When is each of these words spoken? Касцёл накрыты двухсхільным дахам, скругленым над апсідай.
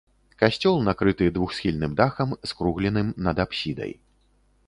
Касцёл 0.41 0.77
накрыты 0.85 1.27
двухсхільным 1.35 1.93
дахам, 2.01 2.33
скругленым 2.51 3.07
над 3.27 3.45
апсідай. 3.47 3.93